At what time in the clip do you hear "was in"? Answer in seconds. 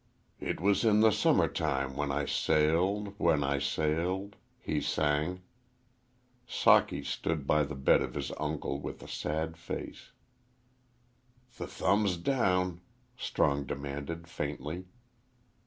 0.59-1.01